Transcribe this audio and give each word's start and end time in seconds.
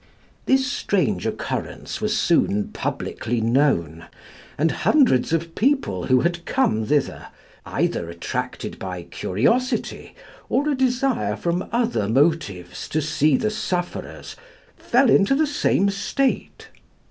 This 0.47 0.65
strange 0.65 1.27
occurrence 1.27 2.01
was 2.01 2.17
soon 2.17 2.69
publicly 2.69 3.39
known, 3.39 4.05
and 4.57 4.71
hundreds 4.71 5.31
of 5.31 5.53
people 5.53 6.07
who 6.07 6.21
had 6.21 6.43
come 6.47 6.87
thither, 6.87 7.27
either 7.67 8.09
attracted 8.09 8.79
by 8.79 9.03
curiosity 9.03 10.15
or 10.49 10.67
a 10.69 10.73
desire 10.73 11.35
from 11.35 11.69
other 11.71 12.07
motives 12.09 12.89
to 12.89 12.99
see 12.99 13.37
the 13.37 13.51
sufferers, 13.51 14.35
fell 14.75 15.07
into 15.07 15.35
the 15.35 15.45
same 15.45 15.87
state. 15.91 16.69